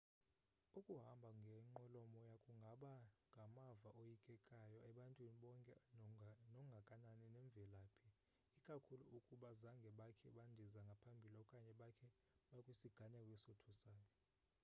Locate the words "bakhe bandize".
9.99-10.79